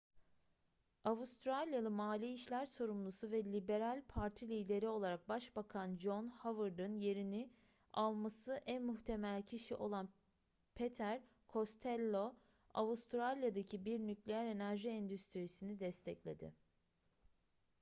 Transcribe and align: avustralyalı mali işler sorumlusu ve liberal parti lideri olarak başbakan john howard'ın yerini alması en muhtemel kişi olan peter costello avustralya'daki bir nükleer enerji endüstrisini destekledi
avustralyalı 1.03 1.89
mali 1.91 2.33
işler 2.33 2.65
sorumlusu 2.65 3.31
ve 3.31 3.43
liberal 3.43 4.01
parti 4.07 4.47
lideri 4.49 4.87
olarak 4.87 5.29
başbakan 5.29 5.97
john 5.97 6.27
howard'ın 6.29 6.95
yerini 6.99 7.49
alması 7.93 8.61
en 8.65 8.83
muhtemel 8.83 9.43
kişi 9.43 9.75
olan 9.75 10.09
peter 10.75 11.21
costello 11.49 12.35
avustralya'daki 12.73 13.85
bir 13.85 13.99
nükleer 13.99 14.45
enerji 14.45 14.89
endüstrisini 14.89 15.79
destekledi 15.79 16.53